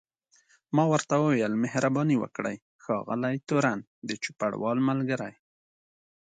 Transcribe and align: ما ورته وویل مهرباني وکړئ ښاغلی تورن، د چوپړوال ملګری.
ما 0.75 0.83
ورته 0.93 1.13
وویل 1.17 1.53
مهرباني 1.63 2.15
وکړئ 2.19 2.57
ښاغلی 2.83 3.35
تورن، 3.47 3.79
د 4.07 4.09
چوپړوال 4.23 4.77
ملګری. 4.89 5.33